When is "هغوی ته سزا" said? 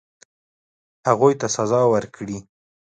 1.09-1.81